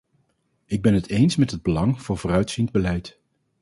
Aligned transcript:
Ik 0.65 0.81
ben 0.81 0.93
het 0.93 1.07
eens 1.09 1.35
met 1.35 1.51
het 1.51 1.61
belang 1.61 2.01
van 2.01 2.17
vooruitziend 2.17 2.71
beleid. 2.71 3.19